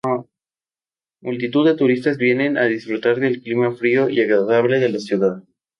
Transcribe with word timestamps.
Multitud 1.21 1.63
de 1.63 1.75
turistas 1.75 2.17
vienen 2.17 2.57
a 2.57 2.63
disfrutar 2.63 3.19
del 3.19 3.43
clima 3.43 3.75
frío 3.75 4.09
y 4.09 4.19
agradable 4.21 4.79
de 4.79 4.89
la 4.89 4.97
ciudad. 4.99 5.43